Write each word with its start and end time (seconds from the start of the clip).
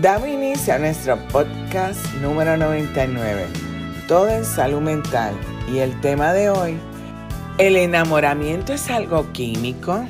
Damos 0.00 0.28
inicio 0.28 0.74
a 0.74 0.78
nuestro 0.78 1.18
podcast 1.32 1.98
número 2.22 2.56
99, 2.56 3.46
Todo 4.06 4.28
en 4.28 4.44
Salud 4.44 4.80
Mental. 4.80 5.34
Y 5.72 5.78
el 5.78 6.00
tema 6.00 6.32
de 6.32 6.50
hoy, 6.50 6.78
¿el 7.58 7.74
enamoramiento 7.74 8.72
es 8.72 8.88
algo 8.90 9.32
químico? 9.32 10.06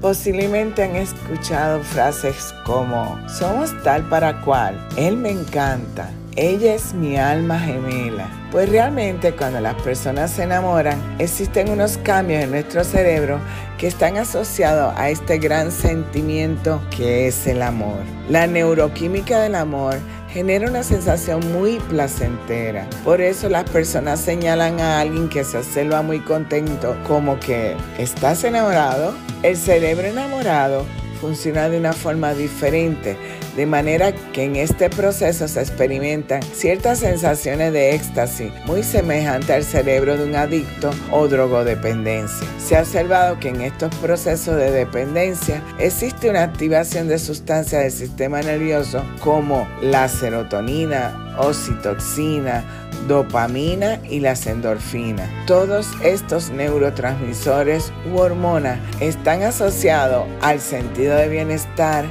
Posiblemente 0.00 0.84
han 0.84 0.94
escuchado 0.94 1.80
frases 1.82 2.54
como, 2.64 3.18
somos 3.28 3.74
tal 3.82 4.08
para 4.08 4.40
cual, 4.42 4.78
él 4.96 5.16
me 5.16 5.32
encanta, 5.32 6.12
ella 6.36 6.74
es 6.74 6.94
mi 6.94 7.16
alma 7.16 7.58
gemela. 7.58 8.28
Pues 8.50 8.68
realmente 8.68 9.32
cuando 9.32 9.60
las 9.60 9.74
personas 9.82 10.30
se 10.30 10.44
enamoran, 10.44 11.00
existen 11.18 11.70
unos 11.70 11.98
cambios 11.98 12.42
en 12.42 12.50
nuestro 12.50 12.84
cerebro 12.84 13.38
que 13.78 13.86
están 13.86 14.16
asociados 14.16 14.94
a 14.96 15.10
este 15.10 15.38
gran 15.38 15.70
sentimiento 15.70 16.80
que 16.96 17.26
es 17.26 17.46
el 17.46 17.62
amor. 17.62 17.98
La 18.28 18.46
neuroquímica 18.46 19.40
del 19.40 19.54
amor 19.54 19.96
genera 20.28 20.68
una 20.68 20.82
sensación 20.82 21.40
muy 21.52 21.78
placentera. 21.88 22.88
Por 23.04 23.20
eso 23.20 23.48
las 23.48 23.64
personas 23.70 24.20
señalan 24.20 24.80
a 24.80 25.00
alguien 25.00 25.28
que 25.28 25.44
se 25.44 25.58
observa 25.58 26.02
muy 26.02 26.20
contento 26.20 26.96
como 27.06 27.38
que 27.38 27.76
estás 27.98 28.42
enamorado. 28.42 29.14
El 29.42 29.56
cerebro 29.56 30.06
enamorado 30.06 30.84
funciona 31.20 31.68
de 31.68 31.78
una 31.78 31.92
forma 31.92 32.34
diferente 32.34 33.16
de 33.56 33.66
manera 33.66 34.12
que 34.32 34.44
en 34.44 34.56
este 34.56 34.90
proceso 34.90 35.48
se 35.48 35.60
experimentan 35.60 36.42
ciertas 36.42 37.00
sensaciones 37.00 37.72
de 37.72 37.94
éxtasis 37.94 38.52
muy 38.66 38.82
semejantes 38.82 39.50
al 39.50 39.64
cerebro 39.64 40.16
de 40.16 40.24
un 40.24 40.36
adicto 40.36 40.90
o 41.10 41.28
drogodependencia. 41.28 42.46
Se 42.58 42.76
ha 42.76 42.80
observado 42.80 43.38
que 43.38 43.48
en 43.48 43.60
estos 43.60 43.94
procesos 43.96 44.56
de 44.56 44.70
dependencia 44.70 45.62
existe 45.78 46.30
una 46.30 46.42
activación 46.42 47.08
de 47.08 47.18
sustancias 47.18 47.82
del 47.82 47.92
sistema 47.92 48.40
nervioso 48.40 49.04
como 49.20 49.68
la 49.80 50.08
serotonina, 50.08 51.34
oxitoxina, 51.38 52.64
dopamina 53.08 53.98
y 54.08 54.20
las 54.20 54.46
endorfinas. 54.46 55.28
Todos 55.46 55.88
estos 56.02 56.50
neurotransmisores 56.50 57.92
u 58.10 58.18
hormonas 58.18 58.78
están 59.00 59.42
asociados 59.42 60.26
al 60.40 60.60
sentido 60.60 61.16
de 61.16 61.28
bienestar, 61.28 62.04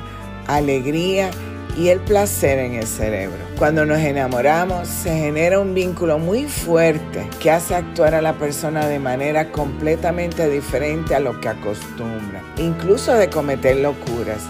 alegría 0.48 1.32
y 1.78 1.90
el 1.90 2.00
placer 2.00 2.60
en 2.60 2.76
el 2.76 2.88
cerebro. 2.88 3.38
Cuando 3.58 3.86
nos 3.86 4.00
enamoramos 4.00 4.88
se 4.88 5.16
genera 5.18 5.60
un 5.60 5.74
vínculo 5.74 6.20
muy 6.20 6.46
fuerte 6.46 7.28
que 7.40 7.52
hace 7.52 7.76
actuar 7.76 8.14
a 8.14 8.22
la 8.22 8.34
persona 8.34 8.88
de 8.88 9.00
manera 9.00 9.52
completamente 9.52 10.50
diferente 10.50 11.16
a 11.16 11.20
lo 11.20 11.40
que 11.40 11.50
acostumbra, 11.50 12.44
incluso 12.58 13.14
de 13.14 13.30
cometer 13.30 13.78
locuras. 13.78 14.42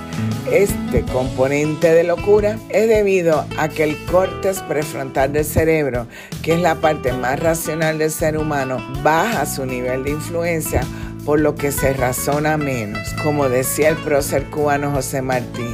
Este 0.51 1.03
componente 1.03 1.93
de 1.93 2.03
locura 2.03 2.57
es 2.69 2.87
debido 2.87 3.45
a 3.57 3.69
que 3.69 3.83
el 3.83 4.05
córtex 4.05 4.61
prefrontal 4.61 5.31
del 5.31 5.45
cerebro, 5.45 6.07
que 6.41 6.53
es 6.53 6.61
la 6.61 6.75
parte 6.75 7.13
más 7.13 7.39
racional 7.39 7.97
del 7.97 8.11
ser 8.11 8.37
humano, 8.37 8.77
baja 9.01 9.45
su 9.45 9.65
nivel 9.65 10.03
de 10.03 10.11
influencia 10.11 10.81
por 11.25 11.39
lo 11.39 11.55
que 11.55 11.71
se 11.71 11.93
razona 11.93 12.57
menos. 12.57 13.13
Como 13.23 13.47
decía 13.47 13.89
el 13.89 13.97
prócer 13.97 14.49
cubano 14.49 14.91
José 14.91 15.21
Martí, 15.21 15.65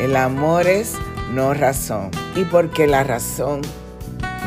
el 0.00 0.16
amor 0.16 0.66
es 0.66 0.94
no 1.32 1.54
razón. 1.54 2.10
Y 2.34 2.44
porque 2.44 2.86
la 2.86 3.04
razón 3.04 3.60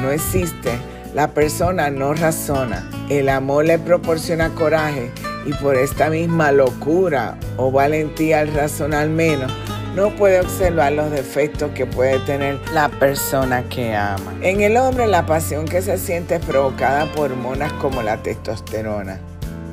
no 0.01 0.11
existe, 0.11 0.71
la 1.13 1.33
persona 1.33 1.89
no 1.89 2.13
razona. 2.13 2.89
El 3.09 3.29
amor 3.29 3.65
le 3.65 3.79
proporciona 3.79 4.49
coraje 4.49 5.11
y 5.45 5.53
por 5.53 5.75
esta 5.75 6.09
misma 6.09 6.51
locura 6.51 7.37
o 7.55 7.71
valentía 7.71 8.41
al 8.41 9.09
menos, 9.09 9.51
no 9.95 10.09
puede 10.15 10.41
observar 10.41 10.91
los 10.91 11.09
defectos 11.09 11.71
que 11.71 11.85
puede 11.85 12.19
tener 12.19 12.59
la 12.73 12.89
persona 12.89 13.63
que 13.69 13.95
ama. 13.95 14.35
En 14.41 14.61
el 14.61 14.77
hombre 14.77 15.07
la 15.07 15.25
pasión 15.25 15.65
que 15.65 15.81
se 15.81 15.97
siente 15.97 16.35
es 16.35 16.45
provocada 16.45 17.05
por 17.13 17.31
hormonas 17.31 17.71
como 17.73 18.03
la 18.03 18.17
testosterona 18.17 19.19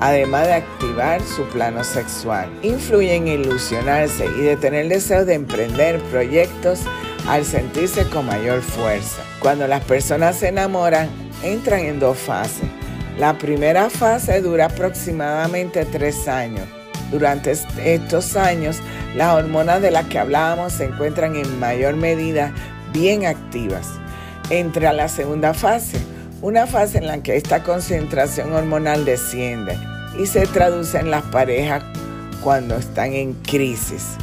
además 0.04 0.46
de 0.46 0.52
activar 0.52 1.22
su 1.22 1.44
plano 1.44 1.82
sexual. 1.82 2.50
Influye 2.60 3.14
en 3.14 3.26
ilusionarse 3.26 4.26
y 4.26 4.42
de 4.42 4.54
tener 4.58 4.86
deseo 4.88 5.24
de 5.24 5.32
emprender 5.32 5.98
proyectos 6.10 6.80
al 7.26 7.46
sentirse 7.46 8.06
con 8.10 8.26
mayor 8.26 8.60
fuerza. 8.60 9.22
Cuando 9.40 9.66
las 9.66 9.82
personas 9.84 10.36
se 10.36 10.48
enamoran, 10.48 11.08
entran 11.42 11.80
en 11.80 12.00
dos 12.00 12.18
fases. 12.18 12.68
La 13.18 13.38
primera 13.38 13.88
fase 13.88 14.42
dura 14.42 14.66
aproximadamente 14.66 15.86
tres 15.86 16.28
años. 16.28 16.66
Durante 17.10 17.52
estos 17.52 18.36
años, 18.36 18.80
las 19.16 19.34
hormonas 19.34 19.80
de 19.80 19.90
las 19.90 20.04
que 20.08 20.18
hablábamos 20.18 20.74
se 20.74 20.84
encuentran 20.84 21.34
en 21.34 21.58
mayor 21.58 21.96
medida 21.96 22.52
bien 22.92 23.24
activas. 23.24 23.88
Entra 24.50 24.92
la 24.92 25.08
segunda 25.08 25.54
fase, 25.54 25.96
una 26.42 26.66
fase 26.66 26.98
en 26.98 27.06
la 27.06 27.22
que 27.22 27.36
esta 27.36 27.62
concentración 27.62 28.52
hormonal 28.52 29.06
desciende 29.06 29.78
y 30.18 30.26
se 30.26 30.46
traduce 30.46 30.98
en 30.98 31.10
las 31.10 31.22
parejas 31.24 31.82
cuando 32.42 32.76
están 32.76 33.12
en 33.12 33.32
crisis. 33.34 34.16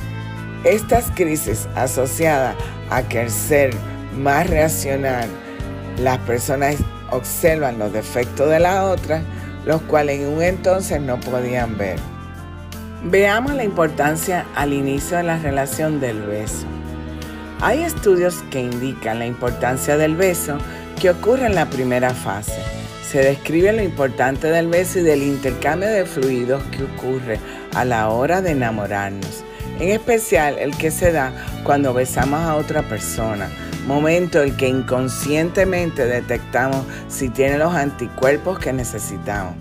Estas 0.64 1.10
crisis 1.16 1.68
asociadas 1.76 2.56
a 2.90 3.02
que 3.04 3.30
ser 3.30 3.72
más 4.18 4.50
racional, 4.50 5.28
las 5.98 6.20
personas 6.20 6.76
observan 7.10 7.80
los 7.80 7.92
defectos 7.92 8.50
de 8.50 8.60
la 8.60 8.86
otra, 8.86 9.22
los 9.66 9.82
cuales 9.84 10.22
en 10.22 10.28
un 10.28 10.42
entonces 10.42 11.02
no 11.02 11.20
podían 11.20 11.78
ver. 11.78 11.98
Veamos 13.04 13.54
la 13.54 13.64
importancia 13.64 14.46
al 14.56 14.74
inicio 14.74 15.18
de 15.18 15.24
la 15.24 15.38
relación 15.40 16.00
del 16.00 16.22
beso. 16.22 16.68
Hay 17.60 17.84
estudios 17.84 18.44
que 18.52 18.60
indican 18.60 19.20
la 19.20 19.26
importancia 19.26 19.98
del 19.98 20.16
beso 20.16 20.58
que 21.00 21.10
ocurre 21.10 21.48
en 21.48 21.56
la 21.56 21.68
primera 21.68 22.12
fase. 22.12 22.81
Se 23.12 23.20
describe 23.20 23.74
lo 23.74 23.84
importante 23.84 24.48
del 24.48 24.68
beso 24.68 25.00
y 25.00 25.02
del 25.02 25.22
intercambio 25.22 25.90
de 25.90 26.06
fluidos 26.06 26.64
que 26.72 26.84
ocurre 26.84 27.42
a 27.76 27.84
la 27.84 28.08
hora 28.08 28.42
de 28.42 28.52
enamorarnos, 28.52 29.44
en 29.82 29.90
especial 29.90 30.58
el 30.58 30.78
que 30.78 30.92
se 30.92 31.12
da 31.12 31.34
cuando 31.66 31.94
besamos 31.94 32.40
a 32.40 32.56
otra 32.56 32.84
persona, 32.84 33.50
momento 33.86 34.42
en 34.42 34.56
que 34.56 34.70
inconscientemente 34.70 36.06
detectamos 36.06 36.86
si 37.10 37.28
tiene 37.28 37.58
los 37.58 37.74
anticuerpos 37.74 38.60
que 38.60 38.72
necesitamos. 38.72 39.56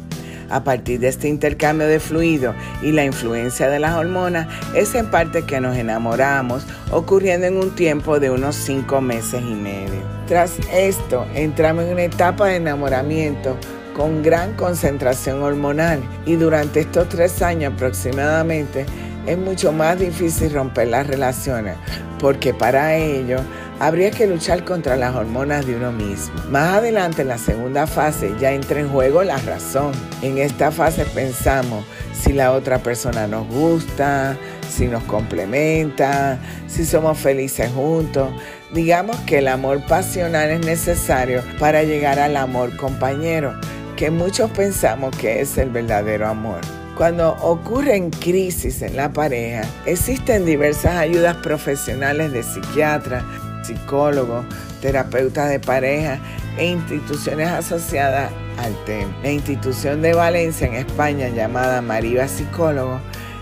A 0.51 0.65
partir 0.65 1.01
de 1.01 1.09
este 1.09 1.29
intercambio 1.29 1.87
de 1.87 2.01
fluido 2.01 2.55
y 2.83 2.93
la 2.93 3.05
influencia 3.05 3.69
de 3.71 3.79
las 3.79 3.95
hormonas, 3.95 4.49
es 4.75 4.95
en 4.95 5.07
parte 5.11 5.43
que 5.43 5.61
nos 5.61 5.77
enamoramos, 5.77 6.67
ocurriendo 6.91 7.47
en 7.47 7.57
un 7.57 7.71
tiempo 7.75 8.19
de 8.19 8.31
unos 8.31 8.57
cinco 8.57 9.01
meses 9.01 9.43
y 9.43 9.55
medio. 9.55 10.03
Tras 10.27 10.59
esto, 10.73 11.27
entramos 11.35 11.85
en 11.85 11.93
una 11.93 12.05
etapa 12.05 12.49
de 12.49 12.57
enamoramiento 12.57 13.57
con 13.97 14.23
gran 14.23 14.55
concentración 14.55 15.43
hormonal 15.43 16.01
y 16.27 16.35
durante 16.35 16.81
estos 16.81 17.09
tres 17.09 17.43
años 17.43 17.75
aproximadamente 17.75 18.87
es 19.27 19.39
mucho 19.39 19.73
más 19.73 19.99
difícil 19.99 20.53
romper 20.53 20.89
las 20.89 21.07
relaciones 21.07 21.77
porque 22.21 22.55
para 22.55 22.97
ello 22.97 23.39
habría 23.81 24.11
que 24.11 24.27
luchar 24.27 24.65
contra 24.65 24.95
las 24.95 25.17
hormonas 25.17 25.67
de 25.67 25.75
uno 25.75 25.91
mismo. 25.91 26.35
Más 26.51 26.75
adelante 26.77 27.23
en 27.23 27.29
la 27.29 27.39
segunda 27.39 27.87
fase 27.87 28.33
ya 28.39 28.53
entra 28.53 28.79
en 28.79 28.91
juego 28.91 29.25
la 29.25 29.39
razón. 29.39 29.93
En 30.23 30.39
esta 30.39 30.71
fase 30.71 31.07
pensamos 31.07 31.85
si 32.13 32.35
la 32.35 32.53
otra 32.53 32.79
persona 32.79 33.27
nos 33.27 33.49
gusta, 33.49 34.37
si 34.69 34.87
nos 34.87 35.03
complementa, 35.05 36.39
si 36.69 36.85
somos 36.85 37.19
felices 37.19 37.71
juntos. 37.73 38.31
Digamos 38.73 39.17
que 39.21 39.39
el 39.39 39.49
amor 39.49 39.85
pasional 39.87 40.51
es 40.51 40.61
necesario 40.61 41.43
para 41.59 41.83
llegar 41.83 42.19
al 42.19 42.37
amor 42.37 42.77
compañero, 42.77 43.59
que 43.97 44.11
muchos 44.11 44.51
pensamos 44.51 45.17
que 45.17 45.41
es 45.41 45.57
el 45.57 45.71
verdadero 45.71 46.29
amor. 46.29 46.61
Cuando 46.97 47.31
ocurren 47.41 48.11
crisis 48.11 48.83
en 48.83 48.95
la 48.95 49.11
pareja, 49.11 49.63
existen 49.87 50.45
diversas 50.45 50.97
ayudas 50.97 51.35
profesionales 51.39 52.31
de 52.31 52.43
psiquiatras, 52.43 53.25
psicólogos, 53.63 54.45
terapeutas 54.81 55.49
de 55.49 55.61
pareja 55.61 56.19
e 56.59 56.67
instituciones 56.67 57.49
asociadas 57.49 58.31
al 58.59 58.75
tema. 58.85 59.13
La 59.23 59.31
institución 59.31 60.03
de 60.03 60.15
Valencia 60.15 60.67
en 60.67 60.75
España 60.75 61.29
llamada 61.29 61.81
Mariva 61.83 62.29
Psicólogo 62.29 63.01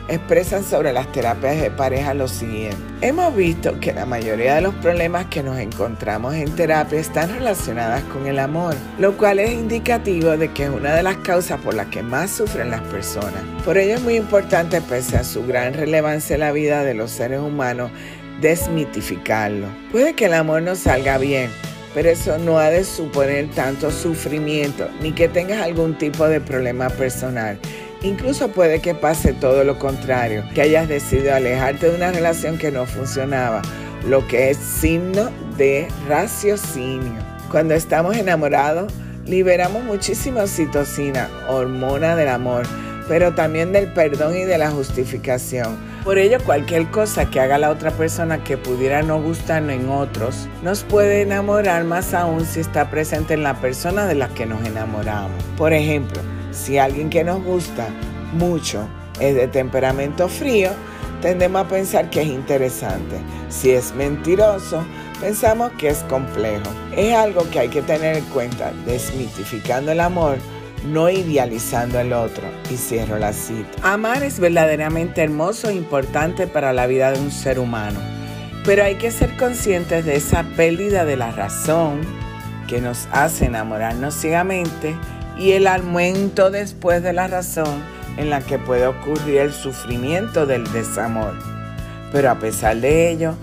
expresan 0.08 0.64
sobre 0.64 0.92
las 0.92 1.10
terapias 1.12 1.60
de 1.60 1.70
pareja 1.70 2.14
lo 2.14 2.28
siguiente. 2.28 2.78
Hemos 3.00 3.34
visto 3.36 3.78
que 3.78 3.92
la 3.92 4.06
mayoría 4.06 4.56
de 4.56 4.62
los 4.62 4.74
problemas 4.76 5.26
que 5.26 5.42
nos 5.42 5.58
encontramos 5.58 6.34
en 6.34 6.50
terapia 6.56 6.98
están 6.98 7.30
relacionadas 7.30 8.02
con 8.04 8.26
el 8.26 8.38
amor, 8.38 8.74
lo 8.98 9.16
cual 9.16 9.38
es 9.38 9.52
indicativo 9.52 10.36
de 10.36 10.52
que 10.52 10.64
es 10.64 10.70
una 10.70 10.94
de 10.94 11.02
las 11.02 11.18
causas 11.18 11.60
por 11.60 11.74
las 11.74 11.86
que 11.88 12.02
más 12.02 12.30
sufren 12.30 12.70
las 12.70 12.80
personas. 12.82 13.42
Por 13.64 13.78
ello 13.78 13.94
es 13.94 14.02
muy 14.02 14.16
importante, 14.16 14.80
pese 14.80 15.18
a 15.18 15.24
su 15.24 15.46
gran 15.46 15.74
relevancia 15.74 16.34
en 16.34 16.40
la 16.40 16.52
vida 16.52 16.82
de 16.82 16.94
los 16.94 17.10
seres 17.10 17.40
humanos, 17.40 17.90
desmitificarlo. 18.40 19.67
Puede 19.90 20.14
que 20.14 20.26
el 20.26 20.35
amor 20.35 20.62
no 20.62 20.75
salga 20.75 21.19
bien, 21.19 21.50
pero 21.94 22.11
eso 22.11 22.38
no 22.38 22.58
ha 22.58 22.70
de 22.70 22.85
suponer 22.85 23.50
tanto 23.50 23.90
sufrimiento 23.90 24.88
ni 25.00 25.12
que 25.12 25.29
tengas 25.29 25.62
algún 25.62 25.96
tipo 25.96 26.29
de 26.29 26.40
problema 26.40 26.88
personal. 26.90 27.58
Incluso 28.02 28.49
puede 28.49 28.81
que 28.81 28.94
pase 28.94 29.32
todo 29.32 29.64
lo 29.64 29.79
contrario, 29.79 30.44
que 30.55 30.62
hayas 30.62 30.88
decidido 30.88 31.35
alejarte 31.35 31.90
de 31.90 31.96
una 31.96 32.12
relación 32.12 32.56
que 32.56 32.70
no 32.70 32.87
funcionaba 32.87 33.62
lo 34.06 34.26
que 34.29 34.50
es 34.50 34.56
signo 34.56 35.31
de 35.56 35.88
raciocinio. 36.08 37.19
Cuando 37.50 37.75
estamos 37.75 38.17
enamorados, 38.17 38.93
liberamos 39.26 39.82
muchísima 39.82 40.43
oxitocina, 40.43 41.29
hormona 41.49 42.14
del 42.14 42.29
amor, 42.29 42.67
pero 43.08 43.35
también 43.35 43.73
del 43.73 43.93
perdón 43.93 44.37
y 44.37 44.44
de 44.44 44.58
la 44.58 44.70
justificación. 44.70 45.76
Por 46.08 46.16
ello, 46.16 46.38
cualquier 46.43 46.90
cosa 46.90 47.28
que 47.28 47.38
haga 47.38 47.58
la 47.58 47.69
otra 47.69 47.90
persona 47.90 48.43
que 48.43 48.56
pudiera 48.56 49.02
no 49.02 49.20
gustarnos 49.20 49.75
en 49.75 49.90
otros, 49.90 50.49
nos 50.62 50.82
puede 50.82 51.20
enamorar 51.20 51.84
más 51.84 52.14
aún 52.14 52.46
si 52.46 52.60
está 52.60 52.88
presente 52.88 53.34
en 53.34 53.43
la 53.43 53.60
persona 53.60 54.06
de 54.06 54.14
la 54.14 54.28
que 54.31 54.46
nos 54.46 54.64
enamoramos. 54.64 55.44
Por 55.58 55.75
ejemplo, 55.75 56.19
si 56.50 56.78
alguien 56.78 57.10
que 57.10 57.25
nos 57.25 57.44
gusta 57.44 57.88
mucho 58.32 58.88
es 59.20 59.34
de 59.34 59.49
temperamento 59.49 60.31
frío, 60.31 60.70
tendemos 61.20 61.66
a 61.66 61.69
pensar 61.69 62.08
que 62.08 62.22
es 62.22 62.28
interesante. 62.28 63.16
Si 63.50 63.72
es 63.72 63.94
mentiroso, 63.94 64.82
pensamos 65.20 65.72
que 65.72 65.88
es 65.88 65.99
complejo. 66.04 66.70
Es 66.96 67.14
algo 67.14 67.46
que 67.50 67.58
hay 67.58 67.69
que 67.69 67.82
tener 67.82 68.16
en 68.16 68.25
cuenta, 68.25 68.72
desmitificando 68.87 69.93
el 69.93 70.00
amor, 70.00 70.38
no 70.84 71.10
idealizando 71.10 72.00
el 72.00 72.12
otro. 72.12 72.44
Y 72.70 72.76
cierro 72.76 73.19
la 73.19 73.32
cita. 73.32 73.70
Amar 73.82 74.22
es 74.22 74.40
verdaderamente 74.40 75.22
hermoso 75.22 75.69
e 75.69 75.75
importante 75.75 76.46
para 76.46 76.72
la 76.72 76.86
vida 76.86 77.12
de 77.12 77.20
un 77.20 77.30
ser 77.30 77.58
humano, 77.58 77.98
pero 78.64 78.84
hay 78.84 78.96
que 78.96 79.10
ser 79.10 79.36
conscientes 79.36 80.04
de 80.04 80.16
esa 80.16 80.42
pérdida 80.56 81.04
de 81.04 81.16
la 81.16 81.30
razón 81.30 82.00
que 82.66 82.80
nos 82.80 83.08
hace 83.12 83.46
enamorarnos 83.46 84.14
ciegamente 84.14 84.94
y 85.38 85.52
el 85.52 85.66
aumento 85.66 86.50
después 86.50 87.02
de 87.02 87.12
la 87.12 87.28
razón 87.28 87.82
en 88.16 88.30
la 88.30 88.40
que 88.40 88.58
puede 88.58 88.86
ocurrir 88.86 89.38
el 89.38 89.52
sufrimiento 89.52 90.44
del 90.44 90.70
desamor. 90.72 91.34
Pero 92.12 92.30
a 92.30 92.38
pesar 92.38 92.76
de 92.78 93.10
ello, 93.10 93.34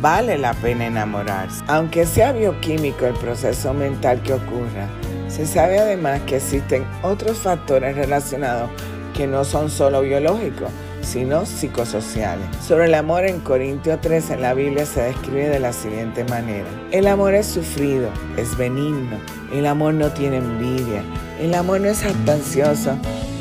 vale 0.00 0.38
la 0.38 0.54
pena 0.54 0.86
enamorarse. 0.86 1.62
Aunque 1.66 2.06
sea 2.06 2.32
bioquímico 2.32 3.06
el 3.06 3.14
proceso 3.14 3.74
mental 3.74 4.22
que 4.22 4.34
ocurra, 4.34 4.88
se 5.30 5.46
sabe 5.46 5.78
además 5.78 6.20
que 6.26 6.36
existen 6.36 6.84
otros 7.02 7.38
factores 7.38 7.96
relacionados 7.96 8.70
que 9.14 9.26
no 9.26 9.44
son 9.44 9.70
solo 9.70 10.02
biológicos, 10.02 10.70
sino 11.02 11.46
psicosociales. 11.46 12.44
Sobre 12.66 12.86
el 12.86 12.94
amor 12.94 13.24
en 13.24 13.40
Corintios 13.40 14.00
3 14.00 14.30
en 14.30 14.42
la 14.42 14.54
Biblia 14.54 14.84
se 14.86 15.02
describe 15.02 15.48
de 15.48 15.60
la 15.60 15.72
siguiente 15.72 16.24
manera. 16.24 16.66
El 16.90 17.06
amor 17.06 17.34
es 17.34 17.46
sufrido, 17.46 18.10
es 18.36 18.56
benigno, 18.56 19.18
el 19.52 19.66
amor 19.66 19.94
no 19.94 20.10
tiene 20.10 20.38
envidia, 20.38 21.02
el 21.40 21.54
amor 21.54 21.80
no 21.80 21.88
es 21.88 22.02
jactancioso, 22.02 22.96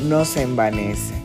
no 0.08 0.26
se 0.26 0.44
envanece, 0.44 1.16